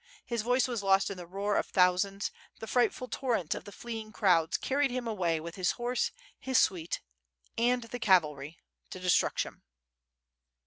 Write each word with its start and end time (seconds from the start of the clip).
His 0.25 0.41
voice 0.41 0.67
was 0.67 0.81
lost 0.81 1.11
in 1.11 1.17
the 1.17 1.27
roar 1.27 1.55
of 1.57 1.67
thousands, 1.67 2.31
the 2.57 2.65
frightful 2.65 3.07
torrent 3.07 3.53
of 3.53 3.65
the 3.65 3.71
fleeing 3.71 4.11
crowds 4.11 4.57
carried 4.57 4.89
him 4.89 5.07
away 5.07 5.39
with 5.39 5.57
his 5.57 5.73
horse, 5.73 6.11
his 6.39 6.57
suite, 6.57 7.01
and 7.55 7.83
the 7.83 7.99
cavalry, 7.99 8.57
to 8.89 8.99
destruction. 8.99 9.61